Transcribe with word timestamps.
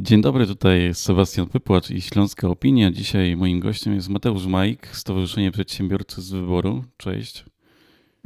Dzień 0.00 0.20
dobry, 0.20 0.46
tutaj 0.46 0.94
Sebastian 0.94 1.46
Pypłacz 1.46 1.90
i 1.90 2.00
Śląska 2.00 2.48
Opinia. 2.48 2.90
Dzisiaj 2.90 3.36
moim 3.36 3.60
gościem 3.60 3.94
jest 3.94 4.08
Mateusz 4.08 4.46
Majk, 4.46 4.86
Stowarzyszenie 4.86 5.50
Przedsiębiorcy 5.50 6.22
z 6.22 6.30
Wyboru. 6.30 6.84
Cześć. 6.96 7.44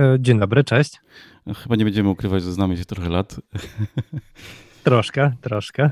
E, 0.00 0.16
dzień 0.20 0.38
dobry, 0.38 0.64
cześć. 0.64 1.00
Chyba 1.56 1.76
nie 1.76 1.84
będziemy 1.84 2.08
ukrywać, 2.08 2.42
że 2.42 2.52
znamy 2.52 2.76
się 2.76 2.84
trochę 2.84 3.08
lat. 3.08 3.40
Troszkę, 4.84 5.32
troszkę. 5.40 5.90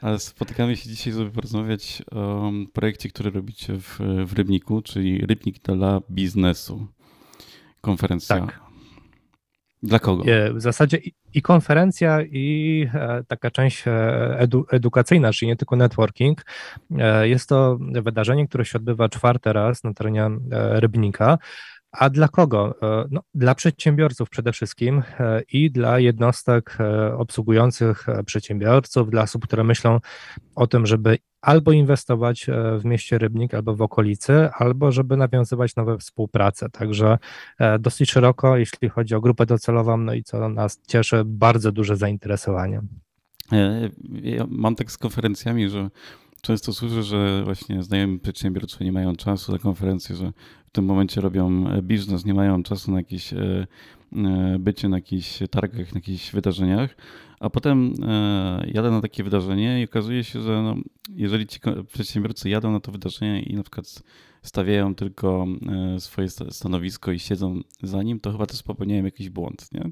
Ale 0.00 0.18
spotykamy 0.18 0.76
się 0.76 0.88
dzisiaj, 0.88 1.12
żeby 1.12 1.30
porozmawiać 1.30 2.02
o 2.12 2.52
projekcie, 2.72 3.08
który 3.08 3.30
robicie 3.30 3.74
w, 3.78 3.98
w 4.26 4.32
Rybniku, 4.32 4.82
czyli 4.82 5.26
Rybnik 5.26 5.62
dla 5.62 6.00
biznesu. 6.10 6.86
Konferencja. 7.80 8.40
Tak. 8.40 8.65
Dla 9.82 9.98
kogo? 9.98 10.24
E, 10.24 10.52
w 10.52 10.60
zasadzie 10.60 10.98
i 11.34 11.42
konferencja, 11.42 12.22
i 12.22 12.88
e, 12.94 13.24
taka 13.28 13.50
część 13.50 13.84
edu, 14.36 14.66
edukacyjna, 14.70 15.32
czyli 15.32 15.48
nie 15.48 15.56
tylko 15.56 15.76
networking. 15.76 16.44
Jest 17.22 17.48
to 17.48 17.78
wydarzenie, 17.80 18.48
które 18.48 18.64
się 18.64 18.78
odbywa 18.78 19.08
czwarty 19.08 19.52
raz 19.52 19.84
na 19.84 19.94
terenie 19.94 20.30
Rybnika. 20.50 21.38
A 21.96 22.10
dla 22.10 22.28
kogo? 22.28 22.74
E, 22.82 23.04
no, 23.10 23.20
dla 23.34 23.54
przedsiębiorców 23.54 24.30
przede 24.30 24.52
wszystkim 24.52 25.02
e, 25.20 25.42
i 25.52 25.70
dla 25.70 25.98
jednostek 25.98 26.76
e, 26.80 27.14
obsługujących 27.14 28.06
przedsiębiorców, 28.26 29.10
dla 29.10 29.22
osób, 29.22 29.44
które 29.44 29.64
myślą 29.64 30.00
o 30.54 30.66
tym, 30.66 30.86
żeby 30.86 31.18
albo 31.46 31.72
inwestować 31.72 32.46
w 32.78 32.84
mieście 32.84 33.18
Rybnik, 33.18 33.54
albo 33.54 33.74
w 33.74 33.82
okolicy, 33.82 34.50
albo 34.52 34.92
żeby 34.92 35.16
nawiązywać 35.16 35.76
nowe 35.76 35.98
współprace. 35.98 36.70
Także 36.70 37.18
dosyć 37.80 38.10
szeroko, 38.10 38.56
jeśli 38.56 38.88
chodzi 38.88 39.14
o 39.14 39.20
grupę 39.20 39.46
docelową, 39.46 39.96
no 39.96 40.14
i 40.14 40.22
co 40.22 40.48
nas 40.48 40.80
cieszy, 40.86 41.22
bardzo 41.24 41.72
duże 41.72 41.96
zainteresowanie. 41.96 42.80
Ja 44.22 44.46
mam 44.48 44.74
tak 44.74 44.92
z 44.92 44.98
konferencjami, 44.98 45.68
że 45.68 45.90
często 46.40 46.72
słyszę, 46.72 47.02
że 47.02 47.42
właśnie 47.44 47.82
znajomi 47.82 48.18
przedsiębiorcy 48.18 48.84
nie 48.84 48.92
mają 48.92 49.16
czasu 49.16 49.52
na 49.52 49.58
konferencje, 49.58 50.16
że 50.16 50.32
tym 50.76 50.84
momencie 50.84 51.20
robią 51.20 51.68
e, 51.68 51.82
biznes, 51.82 52.24
nie 52.24 52.34
mają 52.34 52.62
czasu 52.62 52.90
na 52.90 52.98
jakieś 52.98 53.32
e, 53.32 53.66
e, 54.16 54.56
bycie 54.58 54.88
na 54.88 54.96
jakichś 54.96 55.38
targach, 55.50 55.94
na 55.94 55.98
jakichś 55.98 56.30
wydarzeniach, 56.30 56.96
a 57.40 57.50
potem 57.50 57.92
jadę 58.66 58.90
na 58.90 59.00
takie 59.00 59.24
wydarzenie 59.24 59.80
i 59.80 59.84
okazuje 59.84 60.24
się, 60.24 60.40
że 60.40 60.62
no, 60.62 60.76
jeżeli 61.14 61.46
ci 61.46 61.60
przedsiębiorcy 61.92 62.48
jadą 62.48 62.72
na 62.72 62.80
to 62.80 62.92
wydarzenie 62.92 63.42
i 63.42 63.54
na 63.54 63.62
przykład 63.62 64.02
stawiają 64.42 64.94
tylko 64.94 65.46
swoje 65.98 66.28
stanowisko 66.50 67.12
i 67.12 67.18
siedzą 67.18 67.60
za 67.82 68.02
nim, 68.02 68.20
to 68.20 68.32
chyba 68.32 68.46
też 68.46 68.62
popełniają 68.62 69.04
jakiś 69.04 69.30
błąd, 69.30 69.68
nie? 69.72 69.90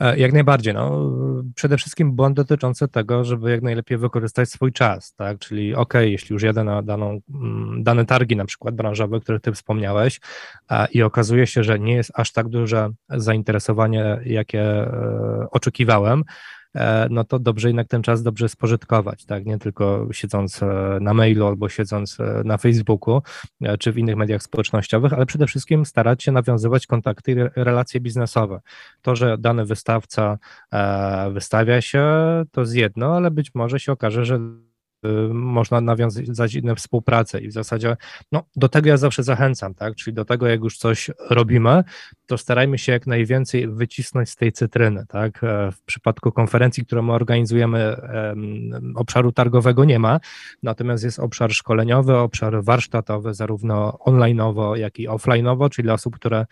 E, 0.00 0.18
jak 0.18 0.32
najbardziej. 0.32 0.74
No. 0.74 1.12
Przede 1.54 1.76
wszystkim 1.76 2.12
błąd 2.12 2.36
dotyczący 2.36 2.88
tego, 2.88 3.24
żeby 3.24 3.50
jak 3.50 3.62
najlepiej 3.62 3.98
wykorzystać 3.98 4.48
swój 4.48 4.72
czas, 4.72 5.14
tak? 5.14 5.38
Czyli 5.38 5.74
ok, 5.74 5.94
jeśli 6.00 6.32
już 6.32 6.42
jadę 6.42 6.64
na 6.64 6.82
daną, 6.82 7.20
mm, 7.34 7.82
dane 7.82 8.04
targi, 8.04 8.36
na 8.36 8.44
przykład 8.44 8.74
branżowe, 8.74 9.20
które 9.20 9.40
ty 9.40 9.52
wspomniałeś, 9.52 10.20
i 10.92 11.02
okazuje 11.02 11.46
się, 11.46 11.64
że 11.64 11.78
nie 11.78 11.94
jest 11.94 12.12
aż 12.14 12.32
tak 12.32 12.48
duże 12.48 12.90
zainteresowanie, 13.08 14.20
jakie 14.24 14.62
e, 14.62 15.46
oczekiwałem, 15.50 16.24
no 17.10 17.24
to 17.24 17.38
dobrze 17.38 17.68
jednak 17.68 17.88
ten 17.88 18.02
czas 18.02 18.22
dobrze 18.22 18.48
spożytkować, 18.48 19.24
tak, 19.24 19.46
nie 19.46 19.58
tylko 19.58 20.08
siedząc 20.12 20.62
e, 20.62 20.98
na 21.00 21.14
mailu 21.14 21.46
albo 21.46 21.68
siedząc 21.68 22.20
e, 22.20 22.42
na 22.44 22.58
Facebooku 22.58 23.22
czy 23.78 23.92
w 23.92 23.98
innych 23.98 24.16
mediach 24.16 24.42
społecznościowych, 24.42 25.12
ale 25.12 25.26
przede 25.26 25.46
wszystkim 25.46 25.84
starać 25.84 26.22
się 26.22 26.32
nawiązywać 26.32 26.86
kontakty 26.86 27.32
i 27.32 27.34
relacje 27.56 28.00
biznesowe. 28.00 28.60
To, 29.02 29.16
że 29.16 29.38
dany 29.38 29.64
wystawca 29.64 30.38
wystawia 31.32 31.80
się, 31.80 32.04
to 32.52 32.60
jest 32.60 32.74
jedno, 32.74 33.16
ale 33.16 33.30
być 33.30 33.54
może 33.54 33.80
się 33.80 33.92
okaże, 33.92 34.24
że 34.24 34.38
można 35.32 35.80
nawiązać 35.80 36.54
inne 36.54 36.74
współpracę 36.74 37.40
i 37.40 37.48
w 37.48 37.52
zasadzie 37.52 37.96
no, 38.32 38.42
do 38.56 38.68
tego 38.68 38.88
ja 38.88 38.96
zawsze 38.96 39.22
zachęcam, 39.22 39.74
tak? 39.74 39.94
Czyli 39.94 40.14
do 40.14 40.24
tego, 40.24 40.46
jak 40.46 40.60
już 40.60 40.78
coś 40.78 41.10
robimy, 41.30 41.84
to 42.26 42.38
starajmy 42.38 42.78
się 42.78 42.92
jak 42.92 43.06
najwięcej 43.06 43.68
wycisnąć 43.68 44.30
z 44.30 44.36
tej 44.36 44.52
cytryny, 44.52 45.04
tak? 45.08 45.44
E, 45.44 45.72
w 45.72 45.82
przypadku 45.82 46.32
konferencji, 46.32 46.86
którą 46.86 47.02
my 47.02 47.12
organizujemy, 47.12 47.96
obszaru 48.94 49.32
targowego 49.32 49.84
nie 49.84 49.98
ma, 49.98 50.20
natomiast 50.62 51.04
jest 51.04 51.18
obszar 51.18 51.52
szkoleniowy, 51.52 52.16
obszar 52.16 52.64
warsztatowy, 52.64 53.34
zarówno 53.34 53.98
onlineowo, 53.98 54.76
jak 54.76 54.98
i 54.98 55.08
offlineowo, 55.08 55.70
czyli 55.70 55.84
dla 55.86 55.94
osób, 55.94 56.14
które 56.16 56.46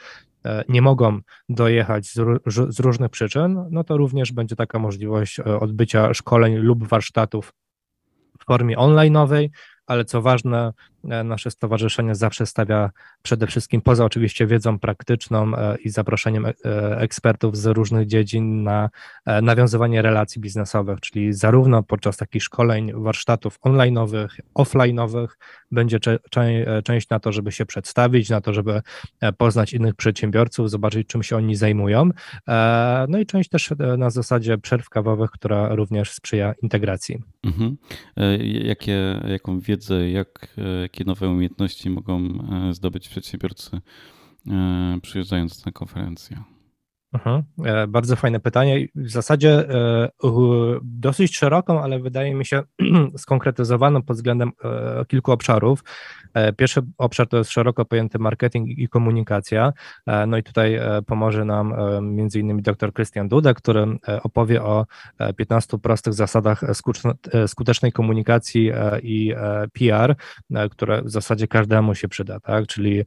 e, 0.45 0.65
nie 0.69 0.83
mogą 0.83 1.21
dojechać 1.49 2.07
z, 2.07 2.81
różnych 2.81 3.11
przyczyn, 3.11 3.65
no 3.71 3.85
to 3.85 3.97
również 3.97 4.33
będzie 4.33 4.57
taka 4.57 4.79
możliwość 4.79 5.41
e, 5.41 5.45
odbycia 5.45 6.15
szkoleń 6.15 6.55
lub 6.55 6.89
warsztatów 6.89 7.53
formie 8.47 8.77
onlineowej, 8.79 9.51
ale 9.87 10.05
co 10.05 10.23
ważne, 10.23 10.73
e, 11.11 11.25
nasze 11.25 11.51
stowarzyszenie 11.51 12.15
zawsze 12.15 12.47
stawia 12.47 12.91
przede 13.23 13.47
wszystkim, 13.47 13.81
poza 13.81 14.05
oczywiście 14.05 14.47
wiedzą 14.47 14.79
praktyczną 14.79 15.57
e, 15.57 15.77
i 15.77 15.91
zaproszeniem 15.91 16.47
e, 16.47 16.53
ekspertów 16.99 17.57
z 17.57 17.67
różnych 17.67 18.07
dziedzin 18.07 18.63
na 18.63 18.91
nawiązywanie 19.43 20.03
relacji 20.03 20.41
biznesowych, 20.41 21.01
czyli 21.01 21.33
zarówno 21.33 21.83
podczas 21.83 22.17
takich 22.17 22.43
szkoleń, 22.43 22.93
warsztatów 22.95 23.61
online'owych, 23.61 24.29
offline'owych 24.55 25.27
będzie 25.71 25.99
część 26.85 27.09
na 27.09 27.21
to, 27.21 27.33
żeby 27.33 27.53
się 27.53 27.67
przedstawić, 27.67 28.31
na 28.31 28.41
to, 28.41 28.53
żeby 28.53 28.83
poznać 29.39 29.73
innych 29.73 29.95
przedsiębiorców, 29.95 30.71
zobaczyć 30.71 31.09
czym 31.09 31.23
się 31.23 31.37
oni 31.37 31.57
zajmują, 31.57 32.11
no 33.09 33.19
i 33.19 33.27
część 33.27 33.51
też 33.51 33.71
na 33.99 34.11
zasadzie 34.11 34.59
przerw 34.59 34.89
kawowych, 34.89 35.31
która 35.31 35.75
również 35.75 36.13
sprzyja 36.13 36.55
integracji. 36.63 37.23
Mhm. 37.45 37.77
Jakie, 38.63 39.21
jaką 39.29 39.61
wiedzę 39.61 39.72
wiedzę, 39.73 40.11
jak, 40.11 40.55
e, 40.59 40.83
jakie 40.83 41.05
nowe 41.05 41.29
umiejętności 41.29 41.91
mogą 41.91 42.19
e, 42.19 42.75
zdobyć 42.75 43.09
przedsiębiorcy 43.09 43.81
e, 44.47 44.99
przyjeżdżając 45.03 45.67
na 45.67 45.73
konferencję? 45.73 46.43
Mhm. 47.13 47.43
Bardzo 47.89 48.17
fajne 48.17 48.41
pytanie. 48.41 48.87
W 48.95 49.11
zasadzie 49.11 49.65
dosyć 50.83 51.37
szeroką, 51.37 51.83
ale 51.83 52.01
wydaje 52.01 52.35
mi 52.35 52.47
się 52.47 52.63
skonkretyzowaną 53.17 54.03
pod 54.03 54.17
względem 54.17 54.53
kilku 55.09 55.33
obszarów. 55.33 55.85
E, 56.35 56.53
pierwszy 56.53 56.83
obszar 56.99 57.29
to 57.29 57.39
jest 57.39 57.51
szeroko 57.51 57.85
pojęty 57.85 58.19
marketing 58.19 58.79
i 58.79 58.89
komunikacja. 58.89 59.73
E, 60.07 60.27
no 60.27 60.37
i 60.37 60.43
tutaj 60.43 60.75
e, 60.75 61.03
pomoże 61.07 61.45
nam 61.45 61.75
innymi 62.35 62.63
dr 62.63 62.93
Krystian 62.93 63.29
Duda, 63.29 63.55
który 63.55 63.87
opowie 64.23 64.63
o 64.63 64.87
15 65.37 65.79
prostych 65.79 66.15
zasadach 66.15 66.61
skutecznej 67.47 67.93
komunikacji 67.93 68.73
i 69.03 69.35
PR, 69.73 70.17
które 70.71 71.03
w 71.03 71.11
zasadzie 71.11 71.49
każdemu 71.49 71.95
się 71.95 72.09
przyda, 72.09 72.41
tak? 72.41 72.67
Czyli 72.67 73.05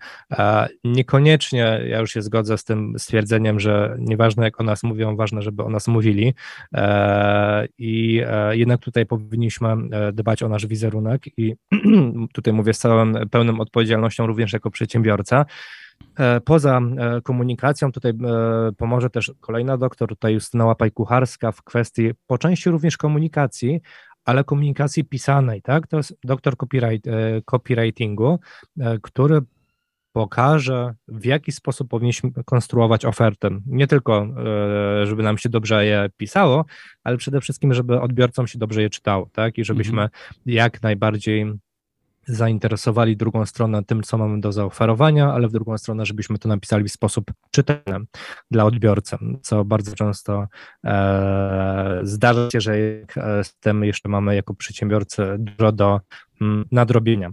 niekoniecznie 0.83 1.81
ja 1.87 1.99
już 1.99 2.11
się 2.11 2.21
zgodzę 2.21 2.57
z 2.57 2.63
tym 2.63 2.93
stwierdzeniem, 2.97 3.59
że 3.59 3.94
nieważne 3.99 4.43
jak 4.43 4.61
o 4.61 4.63
nas 4.63 4.83
mówią, 4.83 5.15
ważne, 5.15 5.41
żeby 5.41 5.63
o 5.63 5.69
nas 5.69 5.87
mówili 5.87 6.33
i 7.77 8.21
jednak 8.51 8.81
tutaj 8.81 9.05
powinniśmy 9.05 9.67
dbać 10.13 10.43
o 10.43 10.49
nasz 10.49 10.67
wizerunek 10.67 11.21
i 11.37 11.55
tutaj 12.33 12.53
mówię 12.53 12.73
z 12.73 12.79
całym 12.79 13.17
pełną 13.31 13.59
odpowiedzialnością 13.59 14.27
również 14.27 14.53
jako 14.53 14.71
przedsiębiorca. 14.71 15.45
E, 16.19 16.41
poza 16.41 16.79
e, 16.79 17.21
komunikacją 17.21 17.91
tutaj 17.91 18.11
e, 18.11 18.71
pomoże 18.77 19.09
też 19.09 19.31
kolejna 19.39 19.77
doktor, 19.77 20.09
tutaj 20.09 20.33
Justyna 20.33 20.65
Łapaj-Kucharska 20.65 21.51
w 21.51 21.63
kwestii 21.63 22.11
po 22.27 22.37
części 22.37 22.69
również 22.69 22.97
komunikacji, 22.97 23.81
ale 24.25 24.43
komunikacji 24.43 25.03
pisanej, 25.05 25.61
tak? 25.61 25.87
To 25.87 25.97
jest 25.97 26.17
doktor 26.23 26.57
copyright, 26.57 27.09
copywritingu, 27.45 28.39
który 29.01 29.41
pokaże, 30.15 30.93
w 31.07 31.25
jaki 31.25 31.51
sposób 31.51 31.89
powinniśmy 31.89 32.31
konstruować 32.45 33.05
ofertę. 33.05 33.49
Nie 33.65 33.87
tylko, 33.87 34.27
żeby 35.03 35.23
nam 35.23 35.37
się 35.37 35.49
dobrze 35.49 35.85
je 35.85 36.09
pisało, 36.17 36.65
ale 37.03 37.17
przede 37.17 37.41
wszystkim, 37.41 37.73
żeby 37.73 38.01
odbiorcom 38.01 38.47
się 38.47 38.59
dobrze 38.59 38.81
je 38.81 38.89
czytało, 38.89 39.29
tak? 39.33 39.57
I 39.57 39.65
żebyśmy 39.65 40.01
mhm. 40.01 40.09
jak 40.45 40.81
najbardziej 40.83 41.53
zainteresowali 42.27 43.17
drugą 43.17 43.45
stronę 43.45 43.83
tym, 43.83 44.03
co 44.03 44.17
mamy 44.17 44.39
do 44.39 44.51
zaoferowania, 44.51 45.33
ale 45.33 45.47
w 45.47 45.51
drugą 45.51 45.77
stronę, 45.77 46.05
żebyśmy 46.05 46.37
to 46.37 46.49
napisali 46.49 46.83
w 46.83 46.91
sposób 46.91 47.31
czytelny 47.51 48.05
dla 48.51 48.65
odbiorcy, 48.65 49.17
co 49.41 49.65
bardzo 49.65 49.95
często 49.95 50.47
e, 50.85 51.99
zdarza 52.03 52.49
się, 52.51 52.61
że 52.61 52.73
e, 52.75 53.43
z 53.43 53.55
tym 53.59 53.83
jeszcze 53.83 54.09
mamy 54.09 54.35
jako 54.35 54.53
przedsiębiorcy 54.53 55.35
dużo 55.39 55.71
do 55.71 55.99
nadrobienia. 56.71 57.31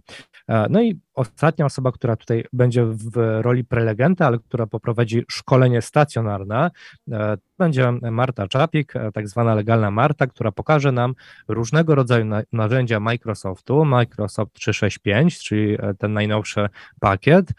E, 0.48 0.66
no 0.70 0.82
i 0.82 1.00
ostatnia 1.14 1.64
osoba, 1.64 1.92
która 1.92 2.16
tutaj 2.16 2.44
będzie 2.52 2.84
w 2.84 3.40
roli 3.42 3.64
prelegenta, 3.64 4.26
ale 4.26 4.38
która 4.38 4.66
poprowadzi 4.66 5.24
szkolenie 5.28 5.82
stacjonarne, 5.82 6.70
e, 7.12 7.36
będzie 7.58 7.92
Marta 7.92 8.48
Czapik, 8.48 8.96
e, 8.96 9.12
tak 9.12 9.28
zwana 9.28 9.54
legalna 9.54 9.90
Marta, 9.90 10.26
która 10.26 10.52
pokaże 10.52 10.92
nam 10.92 11.14
różnego 11.48 11.94
rodzaju 11.94 12.26
narzędzia 12.52 13.00
Microsoftu, 13.00 13.84
Microsoft 13.84 14.52
365, 14.52 15.38
czyli 15.38 15.76
ten 15.98 16.12
najnowszy 16.12 16.68
pakiet, 17.00 17.52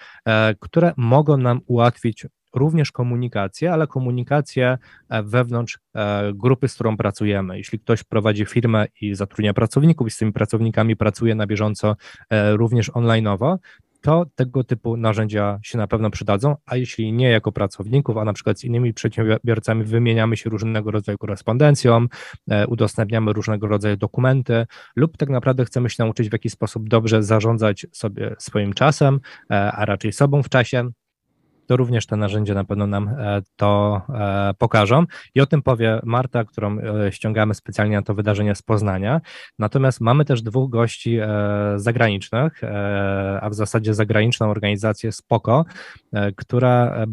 które 0.60 0.94
mogą 0.98 1.38
nam 1.38 1.62
ułatwić 1.66 2.26
również 2.54 2.92
komunikację, 2.92 3.74
ale 3.74 3.88
komunikację 3.88 4.78
wewnątrz 5.24 5.80
grupy, 6.34 6.68
z 6.68 6.74
którą 6.74 6.98
pracujemy. 6.98 7.58
Jeśli 7.58 7.80
ktoś 7.80 8.04
prowadzi 8.04 8.46
firmę 8.46 8.86
i 9.02 9.16
zatrudnia 9.16 9.54
pracowników 9.54 10.08
i 10.08 10.12
z 10.12 10.18
tymi 10.18 10.34
pracownikami 10.34 10.96
pracuje 10.96 11.36
na 11.36 11.48
bieżąco 11.48 11.96
również 12.56 12.90
onlineowo, 12.90 13.60
to 14.04 14.26
tego 14.36 14.64
typu 14.64 14.98
narzędzia 14.98 15.60
się 15.64 15.78
na 15.78 15.88
pewno 15.88 16.10
przydadzą, 16.10 16.56
a 16.66 16.76
jeśli 16.76 17.14
nie 17.14 17.30
jako 17.30 17.52
pracowników, 17.52 18.18
a 18.18 18.26
na 18.26 18.34
przykład 18.34 18.60
z 18.60 18.64
innymi 18.64 18.94
przedsiębiorcami 18.94 19.84
wymieniamy 19.84 20.38
się 20.38 20.50
różnego 20.50 20.92
rodzaju 20.92 21.18
korespondencją, 21.18 22.06
e, 22.50 22.68
udostępniamy 22.68 23.34
różnego 23.34 23.68
rodzaju 23.68 23.98
dokumenty 23.98 24.66
lub 24.96 25.18
tak 25.18 25.30
naprawdę 25.30 25.66
chcemy 25.66 25.90
się 25.90 25.96
nauczyć 26.00 26.30
w 26.30 26.34
jaki 26.34 26.50
sposób 26.50 26.90
dobrze 26.90 27.24
zarządzać 27.24 27.86
sobie 27.92 28.36
swoim 28.40 28.74
czasem, 28.74 29.20
e, 29.52 29.72
a 29.72 29.86
raczej 29.86 30.14
sobą 30.14 30.44
w 30.44 30.50
czasie, 30.50 30.90
to 31.68 31.78
również 31.78 32.06
te 32.06 32.16
narzędzia 32.16 32.54
na 32.54 32.64
pewno 32.64 32.88
nam 32.88 33.08
e, 33.08 33.42
to 33.56 34.02
e, 34.10 34.54
pokażą. 34.58 35.06
I 35.36 35.42
o 35.42 35.46
tym 35.46 35.62
powie 35.62 36.00
Marta, 36.04 36.44
którą 36.44 36.78
e, 36.80 37.12
ściągamy 37.12 37.54
specjalnie 37.54 37.96
na 37.96 38.02
to 38.02 38.14
wydarzenie 38.14 38.56
z 38.56 38.62
Poznania. 38.62 39.22
Natomiast 39.60 40.02
mamy 40.02 40.26
też 40.26 40.42
dwóch 40.42 40.70
gości 40.70 41.20
zagranicznych, 41.76 42.62
a 43.42 43.50
w 43.50 43.54
zasadzie 43.54 43.94
zagraniczną 43.94 44.50
organizację 44.50 45.12
Spoko, 45.12 45.66
która 46.36 47.06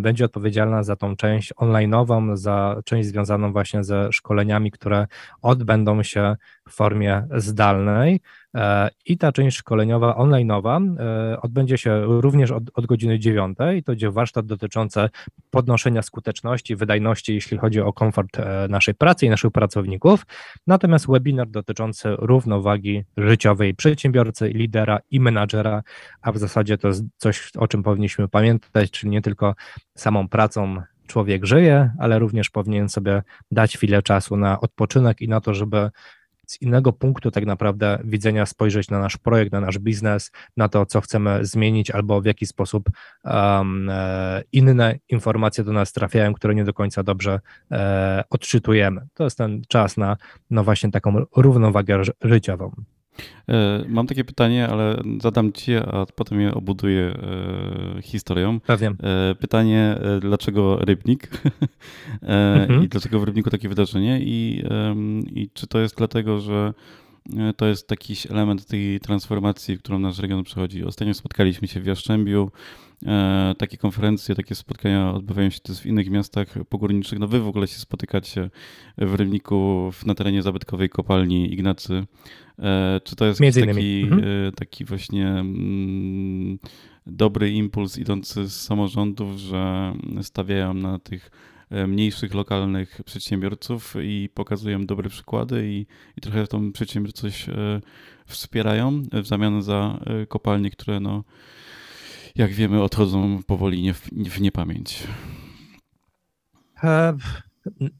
będzie 0.00 0.24
odpowiedzialna 0.24 0.82
za 0.82 0.96
tą 0.96 1.16
część 1.16 1.54
online'ową, 1.54 2.36
za 2.36 2.80
część 2.84 3.08
związaną 3.08 3.52
właśnie 3.52 3.84
ze 3.84 4.12
szkoleniami, 4.12 4.70
które 4.70 5.06
odbędą 5.42 6.02
się 6.02 6.36
w 6.68 6.74
formie 6.74 7.26
zdalnej. 7.36 8.20
E, 8.54 8.90
I 9.06 9.18
ta 9.18 9.32
część 9.32 9.56
szkoleniowa 9.56 10.14
online'owa 10.14 10.98
e, 10.98 11.40
odbędzie 11.40 11.78
się 11.78 12.04
również 12.20 12.50
od, 12.50 12.62
od 12.74 12.86
godziny 12.86 13.18
9. 13.18 13.58
To 13.58 13.64
będzie 13.86 14.10
warsztat 14.10 14.46
dotyczący 14.46 15.08
podnoszenia 15.50 16.02
skuteczności, 16.02 16.76
wydajności, 16.76 17.34
jeśli 17.34 17.58
chodzi 17.58 17.80
o 17.80 17.92
komfort 17.92 18.38
e, 18.38 18.66
naszej 18.68 18.94
pracy 18.94 19.26
i 19.26 19.30
naszych 19.30 19.50
pracowników. 19.50 20.26
Natomiast 20.66 21.06
webinar 21.06 21.48
dotyczący 21.48 22.08
równowagi 22.18 23.04
życiowej 23.16 23.74
przedsiębiorcy, 23.74 24.48
lidera 24.48 24.98
i 25.10 25.20
menadżera, 25.20 25.82
a 26.22 26.32
w 26.32 26.38
zasadzie 26.38 26.78
to 26.78 26.88
jest 26.88 27.04
coś, 27.16 27.50
o 27.56 27.68
czym 27.68 27.82
powinniśmy 27.82 28.28
pamiętać, 28.28 28.90
czyli 28.90 29.10
nie 29.10 29.22
tylko 29.22 29.54
samą 29.96 30.28
pracą 30.28 30.82
człowiek 31.06 31.46
żyje, 31.46 31.90
ale 31.98 32.18
również 32.18 32.50
powinien 32.50 32.88
sobie 32.88 33.22
dać 33.50 33.76
chwilę 33.76 34.02
czasu 34.02 34.36
na 34.36 34.60
odpoczynek 34.60 35.20
i 35.20 35.28
na 35.28 35.40
to, 35.40 35.54
żeby 35.54 35.90
z 36.46 36.62
innego 36.62 36.92
punktu 36.92 37.30
tak 37.30 37.46
naprawdę 37.46 37.98
widzenia 38.04 38.46
spojrzeć 38.46 38.90
na 38.90 38.98
nasz 38.98 39.16
projekt, 39.16 39.52
na 39.52 39.60
nasz 39.60 39.78
biznes, 39.78 40.32
na 40.56 40.68
to, 40.68 40.86
co 40.86 41.00
chcemy 41.00 41.44
zmienić, 41.46 41.90
albo 41.90 42.20
w 42.20 42.24
jaki 42.24 42.46
sposób 42.46 42.90
um, 43.24 43.90
inne 44.52 44.98
informacje 45.08 45.64
do 45.64 45.72
nas 45.72 45.92
trafiają, 45.92 46.34
które 46.34 46.54
nie 46.54 46.64
do 46.64 46.74
końca 46.74 47.02
dobrze 47.02 47.40
e, 47.70 48.24
odczytujemy. 48.30 49.06
To 49.14 49.24
jest 49.24 49.38
ten 49.38 49.62
czas 49.68 49.96
na 49.96 50.16
no 50.50 50.64
właśnie 50.64 50.90
taką 50.90 51.24
równowagę 51.36 52.02
życiową. 52.22 52.84
E, 53.48 53.84
mam 53.88 54.06
takie 54.06 54.24
pytanie, 54.24 54.68
ale 54.68 55.02
zadam 55.22 55.52
ci, 55.52 55.74
a 55.74 56.06
potem 56.14 56.40
je 56.40 56.54
obuduję 56.54 57.14
e, 57.98 58.02
historią. 58.02 58.60
Pewnie. 58.60 58.88
E, 58.88 59.34
pytanie, 59.34 59.98
dlaczego 60.20 60.76
rybnik 60.76 61.28
mhm. 62.22 62.84
i 62.84 62.88
dlaczego 62.88 63.20
w 63.20 63.24
rybniku 63.24 63.50
takie 63.50 63.68
wydarzenie 63.68 64.20
i, 64.22 64.64
i 65.26 65.50
czy 65.54 65.66
to 65.66 65.78
jest 65.78 65.96
dlatego, 65.96 66.40
że 66.40 66.74
to 67.56 67.66
jest 67.66 67.90
jakiś 67.90 68.26
element 68.26 68.66
tej 68.66 69.00
transformacji, 69.00 69.78
którą 69.78 69.98
nasz 69.98 70.18
region 70.18 70.44
przechodzi. 70.44 70.84
Ostatnio 70.84 71.14
spotkaliśmy 71.14 71.68
się 71.68 71.80
w 71.80 71.86
Jaszczębiu. 71.86 72.50
Takie 73.58 73.76
konferencje, 73.76 74.34
takie 74.34 74.54
spotkania 74.54 75.12
odbywają 75.12 75.50
się 75.50 75.60
też 75.60 75.80
w 75.80 75.86
innych 75.86 76.10
miastach 76.10 76.54
pogórniczych. 76.68 77.18
No 77.18 77.28
wy 77.28 77.40
w 77.40 77.48
ogóle 77.48 77.66
się 77.66 77.78
spotykacie 77.78 78.50
w 78.98 79.14
Rybniku 79.14 79.90
na 80.06 80.14
terenie 80.14 80.42
zabytkowej 80.42 80.88
kopalni 80.88 81.52
Ignacy 81.52 82.06
E, 82.58 83.00
czy 83.04 83.16
to 83.16 83.24
jest 83.24 83.40
taki, 83.40 84.02
mhm. 84.02 84.24
E, 84.48 84.52
taki 84.52 84.84
właśnie 84.84 85.28
mm, 85.28 86.58
dobry 87.06 87.50
impuls 87.50 87.98
idący 87.98 88.48
z 88.48 88.60
samorządów, 88.60 89.36
że 89.36 89.94
stawiają 90.22 90.74
na 90.74 90.98
tych 90.98 91.30
e, 91.70 91.86
mniejszych, 91.86 92.34
lokalnych 92.34 93.00
przedsiębiorców 93.04 93.94
i 94.02 94.28
pokazują 94.34 94.86
dobre 94.86 95.08
przykłady 95.08 95.68
i, 95.68 95.86
i 96.16 96.20
trochę 96.20 96.46
tą 96.46 96.72
przedsiębiorczość 96.72 97.46
wspierają 98.26 99.02
w 99.12 99.26
zamian 99.26 99.62
za 99.62 100.00
kopalnie, 100.28 100.70
które 100.70 101.00
no, 101.00 101.24
jak 102.36 102.52
wiemy 102.52 102.82
odchodzą 102.82 103.42
powoli 103.42 103.82
nie 103.82 103.94
w, 103.94 104.10
w 104.10 104.40
niepamięć. 104.40 105.06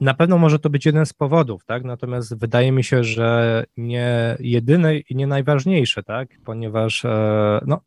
Na 0.00 0.14
pewno 0.14 0.38
może 0.38 0.58
to 0.58 0.70
być 0.70 0.86
jeden 0.86 1.06
z 1.06 1.12
powodów, 1.12 1.64
tak? 1.64 1.84
Natomiast 1.84 2.38
wydaje 2.38 2.72
mi 2.72 2.84
się, 2.84 3.04
że 3.04 3.64
nie 3.76 4.36
jedyny 4.40 4.98
i 4.98 5.16
nie 5.16 5.26
najważniejszy, 5.26 6.02
tak? 6.02 6.28
Ponieważ 6.44 7.04
e, 7.04 7.60
no, 7.66 7.80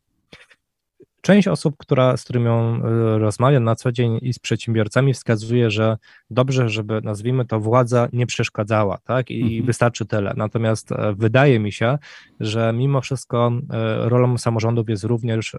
część 1.20 1.48
osób, 1.48 1.74
która, 1.78 2.16
z 2.16 2.24
którymi 2.24 2.46
e, 2.46 2.80
rozmawiam 3.18 3.64
na 3.64 3.74
co 3.74 3.92
dzień 3.92 4.18
i 4.22 4.32
z 4.32 4.38
przedsiębiorcami, 4.38 5.14
wskazuje, 5.14 5.70
że 5.70 5.96
dobrze, 6.30 6.68
żeby 6.68 7.00
nazwijmy 7.02 7.44
to 7.44 7.60
władza 7.60 8.08
nie 8.12 8.26
przeszkadzała, 8.26 8.98
tak? 9.04 9.30
I 9.30 9.42
mhm. 9.42 9.66
wystarczy 9.66 10.06
tyle. 10.06 10.34
Natomiast 10.36 10.92
e, 10.92 11.14
wydaje 11.16 11.58
mi 11.58 11.72
się, 11.72 11.98
że 12.40 12.72
mimo 12.72 13.00
wszystko 13.00 13.52
rolą 13.98 14.38
samorządów 14.38 14.88
jest 14.88 15.04
również 15.04 15.56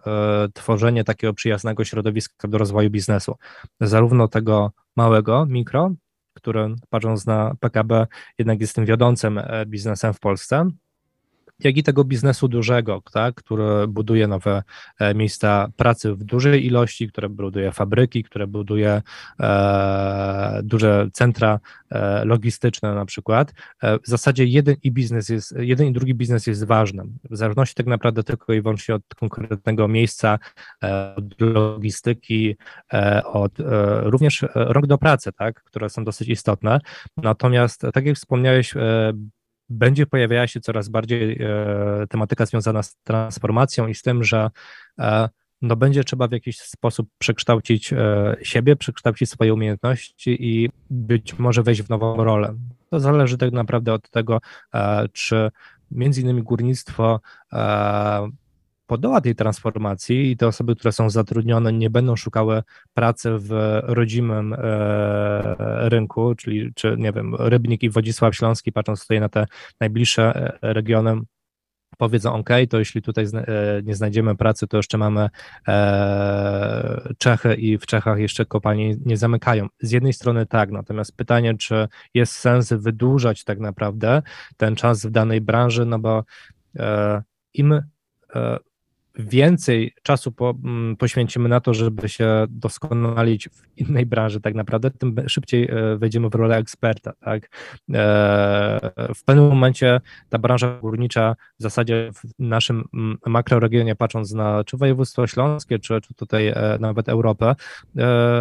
tworzenie 0.54 1.04
takiego 1.04 1.34
przyjaznego 1.34 1.86
środowiska 1.86 2.48
do 2.48 2.58
rozwoju 2.58 2.90
biznesu, 2.90 3.36
zarówno 3.82 4.28
tego 4.28 4.72
małego, 4.96 5.46
mikro, 5.46 5.92
który 6.34 6.76
patrząc 6.90 7.26
na 7.26 7.56
PKB 7.60 8.08
jednak 8.38 8.62
jest 8.62 8.76
tym 8.76 8.86
wiodącym 8.86 9.38
e, 9.38 9.66
biznesem 9.66 10.14
w 10.14 10.20
Polsce 10.20 10.70
jak 11.60 11.78
i 11.78 11.84
tego 11.84 12.04
biznesu 12.04 12.48
dużego, 12.48 13.02
tak, 13.14 13.36
który 13.36 13.88
buduje 13.88 14.28
nowe 14.28 14.64
e, 15.00 15.14
miejsca 15.14 15.68
pracy 15.78 16.14
w 16.16 16.24
dużej 16.24 16.66
ilości, 16.66 17.08
które 17.08 17.30
buduje 17.30 17.72
fabryki, 17.72 18.24
które 18.24 18.48
buduje 18.48 19.02
e, 19.40 20.62
duże 20.64 21.08
centra 21.14 21.60
e, 21.90 22.26
logistyczne 22.26 22.96
na 22.96 23.06
przykład. 23.06 23.54
E, 23.84 24.00
w 24.00 24.08
zasadzie 24.08 24.46
jeden 24.46 24.76
i 24.84 24.92
biznes 24.92 25.30
jest, 25.30 25.56
jeden 25.60 25.88
i 25.88 25.92
drugi 25.92 26.16
biznes 26.16 26.48
jest 26.48 26.66
ważny. 26.66 27.04
W 27.30 27.38
zależności 27.38 27.76
tak 27.76 27.86
naprawdę 27.86 28.24
tylko 28.24 28.54
i 28.54 28.62
wyłącznie 28.62 28.96
od 28.96 29.04
konkretnego 29.20 29.88
miejsca, 29.88 30.40
e, 30.84 31.16
od 31.16 31.42
logistyki, 31.42 32.56
e, 32.94 33.24
od 33.24 33.52
również 34.04 34.46
rok 34.56 34.88
do 34.88 34.98
pracy, 34.98 35.32
tak, 35.32 35.64
które 35.64 35.90
są 35.90 36.04
dosyć 36.04 36.30
istotne. 36.30 36.80
Natomiast 37.18 37.82
tak 37.94 38.06
jak 38.06 38.16
wspomniałeś, 38.16 38.74
będzie 39.70 40.06
pojawiała 40.06 40.48
się 40.48 40.60
coraz 40.60 40.90
bardziej 40.90 41.42
e, 41.42 42.08
tematyka 42.10 42.46
związana 42.46 42.84
z 42.84 42.98
transformacją 43.04 43.88
i 43.88 43.96
z 43.96 44.02
tym, 44.02 44.24
że 44.24 44.50
e, 45.00 45.30
no 45.62 45.76
będzie 45.76 46.04
trzeba 46.04 46.28
w 46.28 46.32
jakiś 46.32 46.60
sposób 46.60 47.10
przekształcić 47.18 47.94
e, 47.94 48.36
siebie, 48.42 48.76
przekształcić 48.76 49.30
swoje 49.30 49.54
umiejętności 49.54 50.38
i 50.40 50.70
być 50.90 51.40
może 51.40 51.64
wejść 51.64 51.82
w 51.82 51.90
nową 51.90 52.24
rolę. 52.24 52.56
To 52.90 53.00
zależy 53.00 53.38
tak 53.38 53.52
naprawdę 53.52 53.94
od 53.94 54.10
tego, 54.10 54.42
czy 55.14 55.52
między 55.92 56.22
innymi 56.22 56.44
górnictwo 56.44 57.20
podoła 58.90 59.22
tej 59.22 59.36
transformacji 59.36 60.32
i 60.32 60.38
te 60.38 60.48
osoby, 60.48 60.76
które 60.76 60.92
są 60.92 61.10
zatrudnione, 61.10 61.74
nie 61.74 61.90
będą 61.90 62.16
szukały 62.16 62.64
pracy 62.94 63.32
w 63.38 63.80
rodzimym 63.84 64.54
e, 64.54 64.60
rynku, 65.90 66.36
czyli 66.36 66.74
czy 66.76 66.96
nie 66.98 67.12
wiem, 67.12 67.36
Rybnik 67.36 67.84
i 67.84 67.90
Wodzisław 67.90 68.36
Śląski, 68.36 68.72
patrząc 68.72 69.02
tutaj 69.02 69.20
na 69.20 69.30
te 69.30 69.46
najbliższe 69.80 70.54
e, 70.62 70.74
regiony, 70.74 71.22
powiedzą, 71.98 72.34
OK, 72.34 72.50
to 72.70 72.80
jeśli 72.80 73.02
tutaj 73.02 73.26
e, 73.26 73.82
nie 73.84 73.96
znajdziemy 73.96 74.36
pracy, 74.36 74.68
to 74.68 74.78
jeszcze 74.78 74.98
mamy 74.98 75.30
Czechy 77.18 77.56
i 77.56 77.78
w 77.78 77.86
Czechach 77.86 78.20
jeszcze 78.20 78.46
kopalnie 78.46 78.96
nie 79.06 79.18
zamykają. 79.18 79.68
Z 79.82 79.92
jednej 79.92 80.14
strony 80.14 80.46
tak, 80.46 80.72
natomiast 80.72 81.16
pytanie, 81.16 81.58
czy 81.58 81.88
jest 82.14 82.34
sens 82.34 82.74
wydłużać 82.74 83.44
tak 83.44 83.60
naprawdę 83.60 84.22
ten 84.58 84.76
czas 84.76 85.06
w 85.06 85.12
danej 85.12 85.42
branży, 85.42 85.86
no 85.86 86.00
bo 86.00 86.24
im 87.54 87.82
więcej 89.20 89.94
czasu 90.04 90.32
po, 90.32 90.56
mm, 90.64 90.96
poświęcimy 90.96 91.50
na 91.50 91.60
to, 91.60 91.74
żeby 91.74 92.10
się 92.10 92.46
doskonalić 92.50 93.50
w 93.50 93.80
innej 93.80 94.06
branży 94.06 94.42
tak 94.42 94.56
naprawdę, 94.56 94.92
tym 94.92 95.16
szybciej 95.28 95.64
e, 95.64 95.98
wejdziemy 95.98 96.30
w 96.30 96.36
rolę 96.36 96.58
eksperta, 96.58 97.14
tak. 97.20 97.50
E, 97.94 98.92
w 99.16 99.24
pewnym 99.24 99.48
momencie 99.50 100.02
ta 100.30 100.38
branża 100.38 100.80
górnicza 100.82 101.36
w 101.60 101.64
zasadzie 101.64 102.12
w 102.14 102.22
naszym 102.40 102.84
mm, 102.94 103.18
makroregionie, 103.26 103.96
patrząc 103.96 104.34
na 104.34 104.64
czy 104.64 104.78
województwo 104.78 105.28
śląskie, 105.28 105.80
czy, 105.80 106.02
czy 106.02 106.14
tutaj 106.14 106.48
e, 106.48 106.78
nawet 106.80 107.10
Europę, 107.10 107.56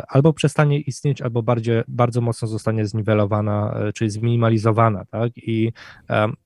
albo 0.09 0.33
przestanie 0.33 0.81
istnieć, 0.81 1.23
albo 1.23 1.43
bardziej, 1.43 1.83
bardzo 1.89 2.21
mocno 2.21 2.49
zostanie 2.49 2.87
zniwelowana, 2.87 3.75
czyli 3.95 4.11
zminimalizowana, 4.11 5.05
tak, 5.11 5.33
i 5.37 5.73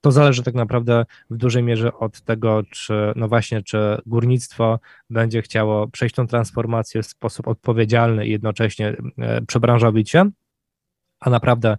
to 0.01 0.13
zależy 0.13 0.43
tak 0.43 0.55
naprawdę 0.55 1.05
w 1.31 1.37
dużej 1.37 1.63
mierze 1.63 1.95
od 1.95 2.21
tego, 2.21 2.63
czy, 2.71 3.13
no 3.17 3.29
właśnie, 3.29 3.63
czy 3.63 3.79
górnictwo 4.07 4.22
górnictwo 4.23 4.81
będzie 5.11 5.43
chciało 5.43 5.89
przejść 5.89 6.15
tą 6.15 6.27
transformację 6.27 7.03
w 7.03 7.07
sposób 7.07 7.49
odpowiedzialny 7.49 8.27
i 8.27 8.31
jednocześnie 8.31 8.97
przebranżowić 9.47 10.11
się, 10.11 10.31
a 11.21 11.31
naprawdę 11.31 11.77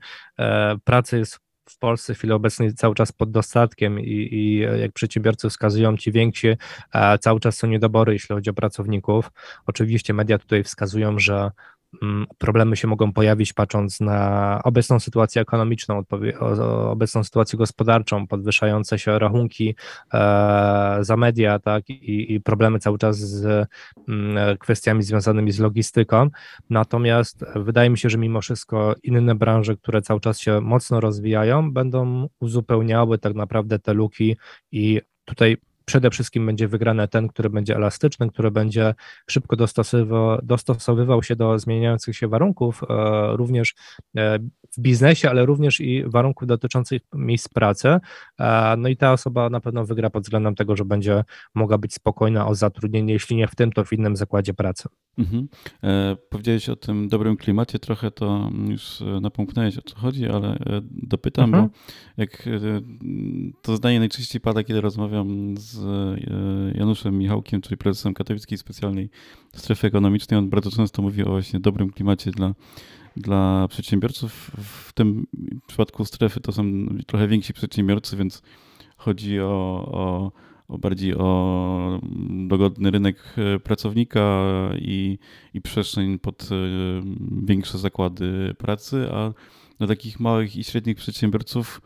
pracy 0.84 1.18
jest 1.18 1.40
w 1.70 1.78
Polsce 1.80 2.14
w 2.14 2.18
chwili 2.18 2.34
obecnej 2.34 2.74
cały 2.74 2.96
czas 2.96 3.12
pod 3.12 3.32
dostatkiem 3.32 4.00
i, 4.00 4.28
i 4.32 4.58
jak 4.58 4.92
przedsiębiorcy 4.92 5.50
wskazują 5.50 5.98
ci 5.98 6.12
więksi, 6.12 6.48
cały 7.20 7.40
czas 7.40 7.58
są 7.58 7.68
niedobory, 7.68 8.14
jeśli 8.14 8.36
chodzi 8.36 8.50
o 8.50 8.54
pracowników. 8.54 9.32
Oczywiście 9.66 10.14
media 10.14 10.38
tutaj 10.38 10.64
wskazują, 10.64 11.20
że 11.20 11.52
problemy 12.38 12.76
się 12.76 12.88
mogą 12.88 13.14
pojawić 13.14 13.54
patrząc 13.54 14.00
na 14.02 14.62
obecną 14.64 15.00
sytuację 15.00 15.42
ekonomiczną, 15.42 16.04
obecną 16.90 17.24
sytuację 17.24 17.58
gospodarczą, 17.58 18.28
podwyższające 18.28 19.00
się 19.00 19.20
rachunki 19.20 19.76
e, 20.14 20.98
za 21.02 21.18
media, 21.18 21.60
tak, 21.60 21.90
i, 21.90 22.34
i 22.34 22.42
problemy 22.42 22.80
cały 22.80 22.98
czas 22.98 23.18
z 23.18 23.68
mm, 24.08 24.58
kwestiami 24.58 25.04
związanymi 25.04 25.52
z 25.52 25.60
logistyką. 25.60 26.30
Natomiast 26.70 27.46
wydaje 27.56 27.90
mi 27.90 27.98
się, 27.98 28.10
że 28.10 28.18
mimo 28.18 28.42
wszystko 28.42 28.96
inne 29.04 29.36
branże, 29.36 29.76
które 29.76 30.02
cały 30.02 30.20
czas 30.20 30.40
się 30.40 30.62
mocno 30.62 31.00
rozwijają, 31.00 31.72
będą 31.72 32.28
uzupełniały 32.40 33.18
tak 33.18 33.36
naprawdę 33.36 33.80
te 33.80 33.94
luki 33.94 34.38
i 34.72 35.02
tutaj 35.26 35.58
przede 35.86 36.10
wszystkim 36.10 36.46
będzie 36.46 36.68
wygrany 36.68 37.08
ten, 37.08 37.28
który 37.28 37.50
będzie 37.50 37.76
elastyczny, 37.76 38.30
który 38.30 38.52
będzie 38.52 38.94
szybko 39.30 39.56
dostosowywał, 39.56 40.40
dostosowywał 40.44 41.24
się 41.24 41.36
do 41.36 41.60
zmieniających 41.60 42.16
się 42.16 42.28
warunków, 42.28 42.82
e, 42.90 43.38
również 43.38 43.76
e, 44.18 44.40
w 44.78 44.80
biznesie, 44.80 45.30
ale 45.30 45.46
również 45.46 45.80
i 45.82 46.04
warunków 46.06 46.48
dotyczących 46.48 47.02
miejsc 47.16 47.50
pracy. 47.50 48.00
E, 48.40 48.76
no 48.78 48.90
i 48.90 48.98
ta 48.98 49.14
osoba 49.14 49.50
na 49.50 49.60
pewno 49.60 49.86
wygra 49.86 50.10
pod 50.10 50.24
względem 50.24 50.56
tego, 50.56 50.76
że 50.76 50.86
będzie 50.86 51.24
mogła 51.56 51.78
być 51.78 51.94
spokojna 51.94 52.48
o 52.48 52.56
zatrudnienie, 52.56 53.14
jeśli 53.14 53.36
nie 53.36 53.48
w 53.48 53.56
tym, 53.56 53.72
to 53.72 53.86
w 53.86 53.94
innym 53.94 54.16
zakładzie 54.16 54.54
pracy. 54.54 54.90
Mhm. 55.18 55.48
Powiedziałeś 56.30 56.70
o 56.70 56.76
tym 56.76 57.08
dobrym 57.08 57.38
klimacie, 57.38 57.80
trochę 57.80 58.12
to 58.12 58.50
już 58.70 59.04
napomknąłeś 59.22 59.78
o 59.78 59.82
co 59.82 59.96
chodzi, 59.96 60.28
ale 60.28 60.58
dopytam, 60.92 61.46
mhm. 61.46 61.68
bo 61.68 61.74
jak 62.18 62.50
to 63.62 63.76
zdanie 63.76 64.00
najczęściej 64.00 64.42
pada, 64.42 64.64
kiedy 64.64 64.82
rozmawiam 64.82 65.58
z 65.58 65.73
Januszem 66.76 67.18
Michałkiem, 67.18 67.62
czyli 67.62 67.78
prezesem 67.78 68.14
Katowickiej 68.14 68.58
Specjalnej 68.58 69.10
Strefy 69.56 69.88
Ekonomicznej, 69.88 70.38
on 70.38 70.50
bardzo 70.50 70.72
często 70.72 71.02
mówi 71.02 71.24
o 71.24 71.30
właśnie 71.30 71.60
dobrym 71.60 71.90
klimacie 71.90 72.32
dla 72.32 72.54
dla 73.18 73.68
przedsiębiorców. 73.68 74.52
W 74.58 74.94
tym 74.94 75.28
przypadku 75.68 76.06
strefy 76.06 76.40
to 76.40 76.52
są 76.52 76.64
trochę 77.08 77.28
więksi 77.28 77.54
przedsiębiorcy, 77.54 78.18
więc 78.18 78.42
chodzi 78.98 79.40
o, 79.40 79.46
o, 79.92 80.32
o 80.68 80.78
bardziej 80.78 81.16
o 81.16 82.00
dogodny 82.48 82.92
rynek 82.92 83.36
pracownika 83.64 84.44
i, 84.80 85.18
i 85.54 85.62
przestrzeń 85.62 86.20
pod 86.20 86.44
e, 86.44 86.56
większe 87.46 87.78
zakłady 87.78 88.56
pracy, 88.58 89.08
a 89.12 89.34
dla 89.78 89.88
takich 89.88 90.20
małych 90.20 90.56
i 90.56 90.64
średnich 90.64 90.98
przedsiębiorców 90.98 91.82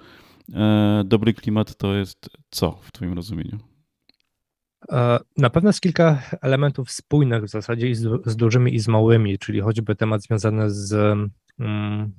e, 0.53 1.03
dobry 1.06 1.34
klimat 1.34 1.77
to 1.77 1.94
jest 1.94 2.29
co 2.50 2.79
w 2.82 2.91
Twoim 2.91 3.13
rozumieniu? 3.13 3.76
E, 4.91 5.19
na 5.38 5.50
pewno 5.50 5.69
jest 5.69 5.81
kilka 5.81 6.22
elementów 6.41 6.91
spójnych 6.91 7.43
w 7.43 7.50
zasadzie 7.50 7.96
z, 7.96 8.07
z 8.25 8.36
dużymi 8.36 8.75
i 8.75 8.79
z 8.79 8.88
małymi, 8.88 9.38
czyli 9.38 9.62
choćby 9.62 9.96
temat 9.96 10.22
związany 10.22 10.69
z 10.69 10.93
mm, 11.60 12.12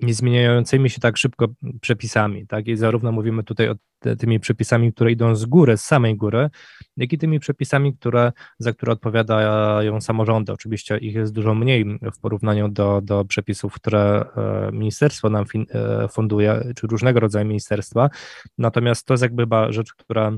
niezmieniającymi 0.00 0.90
się 0.90 1.00
tak 1.00 1.16
szybko 1.16 1.46
przepisami, 1.80 2.46
tak? 2.46 2.66
I 2.66 2.76
zarówno 2.76 3.12
mówimy 3.12 3.44
tutaj 3.44 3.68
o 3.68 3.74
te, 3.98 4.16
tymi 4.16 4.40
przepisami, 4.40 4.92
które 4.92 5.12
idą 5.12 5.34
z 5.34 5.44
góry, 5.44 5.76
z 5.76 5.84
samej 5.84 6.16
góry, 6.16 6.50
jak 6.96 7.12
i 7.12 7.18
tymi 7.18 7.40
przepisami, 7.40 7.96
które, 7.96 8.32
za 8.58 8.72
które 8.72 8.92
odpowiadają 8.92 10.00
samorządy. 10.00 10.52
Oczywiście 10.52 10.98
ich 10.98 11.14
jest 11.14 11.32
dużo 11.32 11.54
mniej 11.54 11.98
w 12.14 12.20
porównaniu 12.20 12.68
do, 12.68 13.00
do 13.00 13.24
przepisów, 13.24 13.74
które 13.74 14.24
e, 14.36 14.72
ministerstwo 14.72 15.30
nam 15.30 15.44
e, 15.54 16.08
funduje, 16.08 16.72
czy 16.76 16.86
różnego 16.86 17.20
rodzaju 17.20 17.46
ministerstwa. 17.46 18.10
Natomiast 18.58 19.06
to 19.06 19.14
jest 19.14 19.22
jakby 19.22 19.42
chyba 19.42 19.72
rzecz, 19.72 19.94
która 19.94 20.32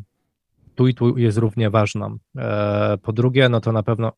tu 0.76 0.88
i 0.88 0.94
tu 0.94 1.18
jest 1.18 1.38
równie 1.38 1.70
ważna. 1.70 2.10
E, 2.38 2.98
po 3.02 3.12
drugie, 3.12 3.48
no 3.48 3.60
to 3.60 3.72
na 3.72 3.82
pewno 3.82 4.12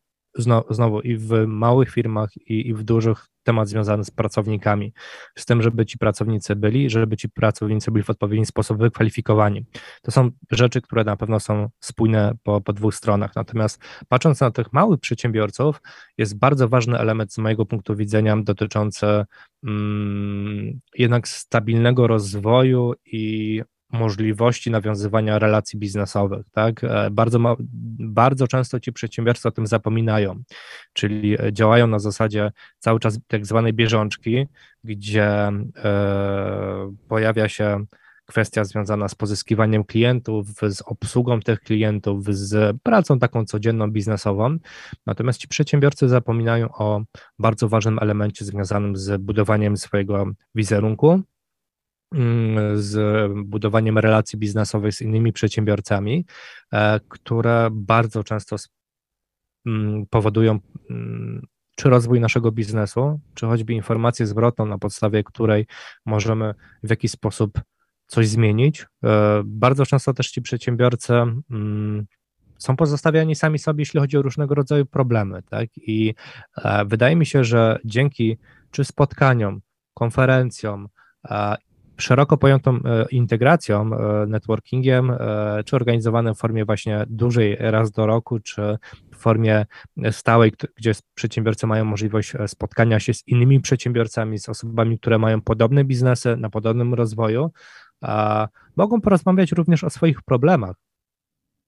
znowu 0.69 1.01
i 1.01 1.17
w 1.17 1.47
małych 1.47 1.91
firmach, 1.91 2.29
i, 2.37 2.67
i 2.67 2.73
w 2.73 2.83
dużych 2.83 3.25
temat 3.43 3.67
związany 3.67 4.03
z 4.03 4.11
pracownikami, 4.11 4.93
z 5.37 5.45
tym, 5.45 5.61
żeby 5.61 5.85
ci 5.85 5.97
pracownicy 5.97 6.55
byli, 6.55 6.89
żeby 6.89 7.17
ci 7.17 7.29
pracownicy 7.29 7.91
byli 7.91 8.03
w 8.03 8.09
odpowiedni 8.09 8.45
sposób 8.45 8.77
wykwalifikowani. 8.77 9.65
To 10.01 10.11
są 10.11 10.31
rzeczy, 10.51 10.81
które 10.81 11.03
na 11.03 11.17
pewno 11.17 11.39
są 11.39 11.69
spójne 11.79 12.33
po, 12.43 12.61
po 12.61 12.73
dwóch 12.73 12.95
stronach. 12.95 13.35
Natomiast 13.35 13.83
patrząc 14.07 14.41
na 14.41 14.51
tych 14.51 14.73
małych 14.73 14.99
przedsiębiorców, 14.99 15.81
jest 16.17 16.39
bardzo 16.39 16.69
ważny 16.69 16.97
element 16.97 17.33
z 17.33 17.37
mojego 17.37 17.65
punktu 17.65 17.95
widzenia 17.95 18.37
dotyczący 18.37 19.05
mm, 19.63 20.79
jednak 20.97 21.27
stabilnego 21.27 22.07
rozwoju 22.07 22.93
i 23.05 23.61
możliwości 23.91 24.71
nawiązywania 24.71 25.39
relacji 25.39 25.79
biznesowych. 25.79 26.45
Tak? 26.51 26.83
E, 26.83 27.09
bardzo, 27.11 27.39
ma, 27.39 27.55
bardzo 27.99 28.47
często 28.47 28.79
ci 28.79 28.93
przedsiębiorcy 28.93 29.47
o 29.47 29.51
tym 29.51 29.67
zapominają, 29.67 30.43
czyli 30.93 31.41
e, 31.41 31.53
działają 31.53 31.87
na 31.87 31.99
zasadzie 31.99 32.51
cały 32.79 32.99
czas 32.99 33.19
tak 33.27 33.45
zwanej 33.45 33.73
bieżączki, 33.73 34.47
gdzie 34.83 35.27
e, 35.27 36.93
pojawia 37.07 37.49
się 37.49 37.85
kwestia 38.25 38.63
związana 38.63 39.07
z 39.07 39.15
pozyskiwaniem 39.15 39.83
klientów, 39.83 40.47
z 40.69 40.81
obsługą 40.81 41.39
tych 41.39 41.59
klientów, 41.59 42.25
z 42.35 42.77
pracą 42.83 43.19
taką 43.19 43.45
codzienną, 43.45 43.91
biznesową. 43.91 44.57
Natomiast 45.05 45.39
ci 45.39 45.47
przedsiębiorcy 45.47 46.07
zapominają 46.07 46.69
o 46.71 47.01
bardzo 47.39 47.69
ważnym 47.69 47.99
elemencie 48.01 48.45
związanym 48.45 48.95
z 48.95 49.21
budowaniem 49.21 49.77
swojego 49.77 50.31
wizerunku, 50.55 51.23
z 52.75 53.31
budowaniem 53.45 53.97
relacji 53.97 54.39
biznesowych 54.39 54.93
z 54.93 55.01
innymi 55.01 55.33
przedsiębiorcami, 55.33 56.25
e, 56.73 56.99
które 57.09 57.69
bardzo 57.71 58.23
często 58.23 58.55
mm, 59.65 60.05
powodują 60.09 60.59
mm, 60.89 61.47
czy 61.75 61.89
rozwój 61.89 62.19
naszego 62.19 62.51
biznesu, 62.51 63.19
czy 63.33 63.45
choćby 63.45 63.73
informację 63.73 64.27
zwrotną, 64.27 64.65
na 64.65 64.77
podstawie 64.77 65.23
której 65.23 65.65
możemy 66.05 66.53
w 66.83 66.89
jakiś 66.89 67.11
sposób 67.11 67.61
coś 68.07 68.27
zmienić. 68.27 68.85
E, 69.03 69.41
bardzo 69.45 69.85
często 69.85 70.13
też 70.13 70.31
ci 70.31 70.41
przedsiębiorcy 70.41 71.13
są 72.57 72.75
pozostawiani 72.75 73.35
sami 73.35 73.59
sobie, 73.59 73.81
jeśli 73.81 73.99
chodzi 73.99 74.17
o 74.17 74.21
różnego 74.21 74.55
rodzaju 74.55 74.85
problemy. 74.85 75.43
Tak? 75.43 75.69
I 75.77 76.13
e, 76.57 76.85
wydaje 76.85 77.15
mi 77.15 77.25
się, 77.25 77.43
że 77.43 77.79
dzięki 77.85 78.37
czy 78.71 78.85
spotkaniom, 78.85 79.61
konferencjom 79.93 80.87
szeroko 81.99 82.37
pojętą 82.37 82.75
e, 82.75 83.05
integracją, 83.11 83.91
e, 83.93 84.25
networkingiem, 84.25 85.11
e, 85.11 85.63
czy 85.65 85.75
organizowanym 85.75 86.35
w 86.35 86.37
formie 86.37 86.65
właśnie 86.65 87.05
dużej 87.09 87.57
raz 87.59 87.91
do 87.91 88.05
roku, 88.05 88.39
czy 88.39 88.77
w 89.11 89.15
formie 89.15 89.65
stałej, 90.11 90.53
gdzie 90.77 90.91
przedsiębiorcy 91.15 91.67
mają 91.67 91.85
możliwość 91.85 92.33
spotkania 92.47 92.99
się 92.99 93.13
z 93.13 93.27
innymi 93.27 93.61
przedsiębiorcami, 93.61 94.39
z 94.39 94.49
osobami, 94.49 94.99
które 94.99 95.19
mają 95.19 95.41
podobne 95.41 95.83
biznesy 95.83 96.37
na 96.37 96.49
podobnym 96.49 96.93
rozwoju, 96.93 97.51
mogą 98.75 99.01
porozmawiać 99.01 99.51
również 99.51 99.83
o 99.83 99.89
swoich 99.89 100.21
problemach, 100.21 100.75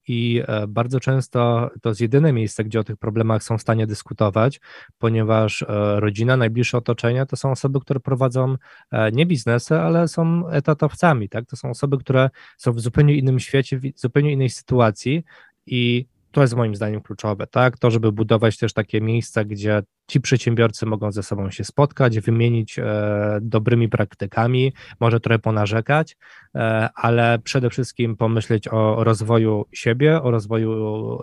i 0.08 0.42
e, 0.46 0.66
bardzo 0.66 1.00
często 1.00 1.70
to 1.82 1.88
jest 1.88 2.00
jedyne 2.00 2.32
miejsce, 2.32 2.64
gdzie 2.64 2.80
o 2.80 2.84
tych 2.84 2.96
problemach 2.96 3.42
są 3.42 3.58
w 3.58 3.60
stanie 3.60 3.86
dyskutować, 3.86 4.60
ponieważ 4.98 5.62
e, 5.62 5.66
rodzina, 6.00 6.36
najbliższe 6.36 6.78
otoczenie 6.78 7.26
to 7.26 7.36
są 7.36 7.50
osoby, 7.50 7.80
które 7.80 8.00
prowadzą 8.00 8.56
e, 8.90 9.12
nie 9.12 9.26
biznesy, 9.26 9.74
ale 9.74 10.08
są 10.08 10.48
etatowcami, 10.48 11.28
tak? 11.28 11.46
To 11.46 11.56
są 11.56 11.70
osoby, 11.70 11.98
które 11.98 12.30
są 12.58 12.72
w 12.72 12.80
zupełnie 12.80 13.14
innym 13.16 13.40
świecie, 13.40 13.78
w 13.78 13.82
zupełnie 13.96 14.32
innej 14.32 14.50
sytuacji 14.50 15.24
i 15.66 16.06
to 16.32 16.40
jest 16.40 16.56
moim 16.56 16.74
zdaniem 16.74 17.00
kluczowe, 17.00 17.46
tak? 17.46 17.78
To, 17.78 17.90
żeby 17.90 18.12
budować 18.12 18.58
też 18.58 18.72
takie 18.72 19.00
miejsca, 19.00 19.44
gdzie 19.44 19.82
ci 20.06 20.20
przedsiębiorcy 20.20 20.86
mogą 20.86 21.12
ze 21.12 21.22
sobą 21.22 21.50
się 21.50 21.64
spotkać, 21.64 22.20
wymienić 22.20 22.78
e, 22.78 23.38
dobrymi 23.42 23.88
praktykami, 23.88 24.72
może 25.00 25.20
trochę 25.20 25.38
ponarzekać, 25.38 26.16
e, 26.54 26.88
ale 26.94 27.38
przede 27.38 27.70
wszystkim 27.70 28.16
pomyśleć 28.16 28.68
o 28.68 29.04
rozwoju 29.04 29.64
siebie, 29.72 30.22
o 30.22 30.30
rozwoju 30.30 30.72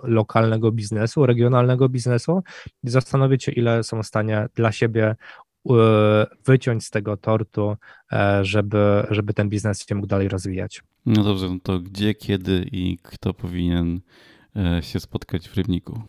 lokalnego 0.02 0.72
biznesu, 0.72 1.26
regionalnego 1.26 1.88
biznesu 1.88 2.42
i 2.84 2.90
zastanowić 2.90 3.44
się, 3.44 3.52
ile 3.52 3.82
są 3.82 4.02
w 4.02 4.06
stanie 4.06 4.48
dla 4.54 4.72
siebie 4.72 5.16
e, 5.70 5.74
wyciąć 6.46 6.84
z 6.84 6.90
tego 6.90 7.16
tortu, 7.16 7.76
e, 8.12 8.44
żeby, 8.44 9.06
żeby 9.10 9.34
ten 9.34 9.48
biznes 9.48 9.86
się 9.86 9.94
mógł 9.94 10.06
dalej 10.06 10.28
rozwijać. 10.28 10.82
No 11.06 11.24
dobrze, 11.24 11.48
no 11.48 11.58
to 11.62 11.78
gdzie, 11.78 12.14
kiedy 12.14 12.66
i 12.72 12.98
kto 13.02 13.34
powinien 13.34 14.00
się 14.80 15.00
spotkać 15.00 15.48
w 15.48 15.56
Rybniku? 15.56 16.02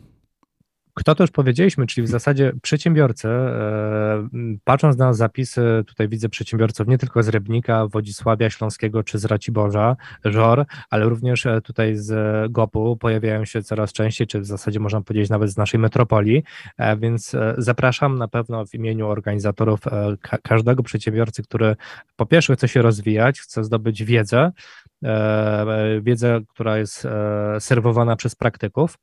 kto 0.94 1.16
to 1.16 1.24
już 1.24 1.32
powiedzieliśmy, 1.32 1.88
czyli 1.88 2.08
w 2.08 2.10
zasadzie 2.10 2.54
przedsiębiorcy, 2.62 3.28
patrząc 4.64 4.98
na 4.98 5.14
zapisy, 5.14 5.84
tutaj 5.88 6.08
widzę 6.08 6.30
przedsiębiorców 6.30 6.88
nie 6.88 6.98
tylko 6.98 7.24
z 7.24 7.28
Rybnika, 7.28 7.88
Wodzisławia 7.88 8.50
Śląskiego 8.50 9.04
czy 9.04 9.20
z 9.20 9.26
Raciborza, 9.26 9.96
Żor, 10.26 10.66
ale 10.90 11.06
również 11.06 11.48
tutaj 11.64 11.96
z 11.96 12.52
GOP-u 12.52 12.98
pojawiają 12.98 13.46
się 13.46 13.64
coraz 13.64 13.94
częściej, 13.94 14.28
czy 14.28 14.40
w 14.40 14.46
zasadzie 14.46 14.80
można 14.80 15.02
powiedzieć 15.02 15.30
nawet 15.30 15.52
z 15.52 15.58
naszej 15.58 15.80
metropolii, 15.80 16.44
więc 16.98 17.36
zapraszam 17.58 18.18
na 18.18 18.28
pewno 18.28 18.66
w 18.66 18.74
imieniu 18.74 19.08
organizatorów 19.08 19.80
każdego 20.44 20.84
przedsiębiorcy, 20.84 21.44
który 21.44 21.76
po 22.16 22.26
pierwsze 22.26 22.56
chce 22.56 22.68
się 22.68 22.82
rozwijać, 22.82 23.40
chce 23.40 23.64
zdobyć 23.64 24.04
wiedzę, 24.04 24.52
E, 24.52 24.91
wiedzę, 26.02 26.42
która 26.50 26.78
jest 26.78 27.06
e, 27.06 27.60
serwowana 27.60 28.16
przez 28.16 28.36
praktyków. 28.36 28.98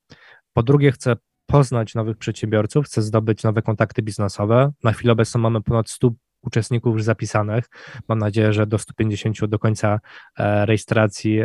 Po 0.53 0.63
drugie, 0.63 0.93
chcę 0.93 1.17
poznać 1.47 1.95
nowych 1.95 2.17
przedsiębiorców, 2.17 2.87
chcę 2.87 3.03
zdobyć 3.03 3.43
nowe 3.43 3.63
kontakty 3.63 4.03
biznesowe. 4.03 4.73
Na 4.85 4.93
chwilę 4.93 5.13
obecną 5.13 5.41
mamy 5.41 5.63
ponad 5.63 5.91
100 5.91 6.11
uczestników 6.43 6.93
już 6.93 7.03
zapisanych. 7.03 7.65
Mam 8.09 8.19
nadzieję, 8.19 8.53
że 8.53 8.67
do 8.67 8.79
150 8.79 9.47
do 9.47 9.59
końca 9.59 10.01
e, 10.39 10.67
rejestracji 10.67 11.41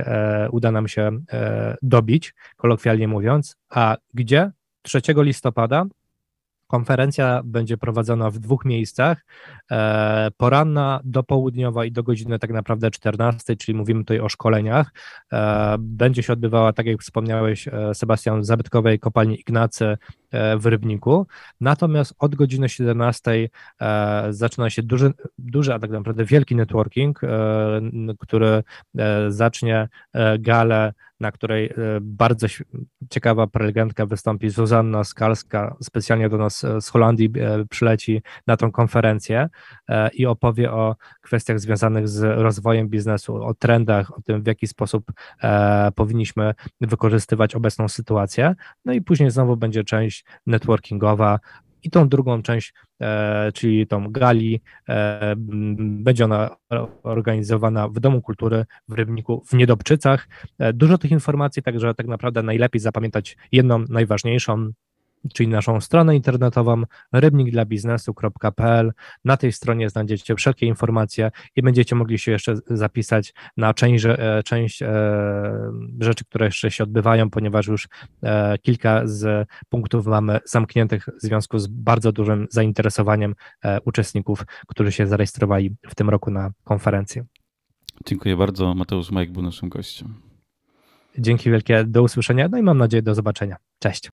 uda 0.52 0.72
nam 0.72 0.88
się 0.88 1.12
dobić, 1.82 2.34
kolokwialnie 2.56 3.08
mówiąc. 3.08 3.56
A 3.70 3.98
gdzie? 4.14 4.52
3 4.82 5.02
listopada 5.18 5.86
Konferencja 6.74 7.42
będzie 7.46 7.78
prowadzona 7.78 8.30
w 8.30 8.40
dwóch 8.40 8.66
miejscach. 8.66 9.26
E, 9.72 10.32
poranna, 10.38 11.00
dopołudniowa 11.04 11.86
i 11.86 11.92
do 11.92 12.04
godziny 12.04 12.40
tak 12.40 12.52
naprawdę 12.52 12.92
14, 12.92 13.56
czyli 13.56 13.78
mówimy 13.78 14.00
tutaj 14.00 14.20
o 14.20 14.30
szkoleniach. 14.30 14.94
E, 15.34 15.76
będzie 15.80 16.24
się 16.24 16.34
odbywała, 16.34 16.74
tak 16.74 16.86
jak 16.86 17.02
wspomniałeś, 17.02 17.68
e, 17.68 17.94
Sebastian, 17.94 18.42
w 18.42 18.46
zabytkowej 18.46 19.00
kopalni 19.00 19.40
Ignacy 19.40 19.98
w 20.58 20.66
Rybniku. 20.66 21.28
Natomiast 21.62 22.16
od 22.20 22.36
godziny 22.36 22.70
17 22.70 23.50
zaczyna 24.30 24.70
się 24.70 24.84
duży, 24.84 25.14
duży, 25.38 25.74
a 25.74 25.80
tak 25.80 25.92
naprawdę 25.92 26.26
wielki 26.26 26.56
networking, 26.56 27.22
który 28.20 28.64
zacznie 29.30 29.90
galę 30.40 30.94
na 31.24 31.32
której 31.32 31.66
e, 31.66 31.74
bardzo 32.02 32.48
ciekawa 33.10 33.48
prelegentka 33.48 34.06
wystąpi, 34.06 34.50
Zuzanna 34.50 35.04
Skalska, 35.04 35.76
specjalnie 35.82 36.30
do 36.30 36.38
nas 36.38 36.64
e, 36.64 36.82
z 36.82 36.90
Holandii 36.90 37.30
e, 37.40 37.66
przyleci 37.66 38.22
na 38.48 38.58
tą 38.58 38.72
konferencję 38.72 39.50
i 40.14 40.26
opowie 40.26 40.72
o 40.72 40.96
kwestiach 41.22 41.60
związanych 41.60 42.08
z 42.08 42.24
rozwojem 42.24 42.90
biznesu, 42.90 43.44
o 43.44 43.54
trendach, 43.54 44.18
o 44.18 44.22
tym, 44.22 44.44
w 44.44 44.48
jaki 44.48 44.68
sposób 44.68 45.12
powinniśmy 45.96 46.54
wykorzystywać 46.82 47.56
obecną 47.56 47.88
sytuację. 47.88 48.56
No 48.86 48.94
i 48.94 49.02
później 49.02 49.32
znowu 49.32 49.58
będzie 49.58 49.84
część 49.84 50.23
networkingowa, 50.48 51.40
i 51.84 51.90
tą 51.90 52.10
drugą 52.10 52.42
część, 52.42 52.74
e, 53.02 53.52
czyli 53.52 53.88
tą 53.88 54.12
gali, 54.12 54.62
e, 54.90 55.34
będzie 55.78 56.26
ona 56.26 56.56
organizowana 57.04 57.88
w 57.88 58.00
Domu 58.00 58.22
Kultury 58.22 58.66
w 58.88 58.94
Rybniku 58.94 59.44
w 59.48 59.54
Niedobczycach. 59.54 60.28
E, 60.60 60.74
dużo 60.74 60.98
tych 60.98 61.12
informacji, 61.12 61.64
także 61.64 61.94
tak 61.94 62.08
naprawdę 62.08 62.44
najlepiej 62.44 62.82
zapamiętać 62.82 63.38
jedną 63.52 63.86
najważniejszą, 63.90 64.72
czyli 65.34 65.50
naszą 65.50 65.82
stronę 65.82 66.16
internetową 66.16 66.84
rybnikdlabiznesu.pl. 67.12 68.94
Na 69.26 69.38
tej 69.38 69.52
stronie 69.52 69.90
znajdziecie 69.90 70.36
wszelkie 70.36 70.66
informacje 70.66 71.32
i 71.56 71.62
będziecie 71.62 71.96
mogli 71.96 72.20
się 72.20 72.32
jeszcze 72.32 72.56
zapisać 72.68 73.34
na 73.58 73.74
część, 73.74 74.06
e, 74.06 74.42
część 74.46 74.82
e, 74.82 74.88
rzeczy, 76.00 76.26
które 76.26 76.46
jeszcze 76.46 76.72
się 76.72 76.84
odbywają, 76.84 77.30
ponieważ 77.30 77.68
już 77.68 77.88
e, 78.24 78.58
kilka 78.58 79.02
z 79.06 79.50
punktów 79.70 80.06
mamy 80.06 80.40
zamkniętych 80.46 81.06
w 81.06 81.22
związku 81.22 81.60
z 81.60 81.68
bardzo 81.68 82.12
dużym 82.12 82.48
zainteresowaniem 82.50 83.36
uczestników, 83.86 84.46
którzy 84.68 84.92
się 84.92 85.08
zarejestrowali 85.08 85.76
w 85.90 85.96
tym 85.96 86.10
roku 86.10 86.32
na 86.32 86.52
konferencję. 86.64 87.26
Dziękuję 88.06 88.38
bardzo. 88.38 88.74
Mateusz 88.74 89.12
Majk 89.12 89.32
był 89.32 89.42
naszym 89.42 89.70
gościem. 89.70 90.14
Dzięki 91.18 91.52
wielkie, 91.52 91.84
do 91.84 92.04
usłyszenia, 92.04 92.48
no 92.48 92.58
i 92.58 92.64
mam 92.64 92.78
nadzieję 92.78 93.02
do 93.02 93.16
zobaczenia. 93.16 93.56
Cześć. 93.80 94.10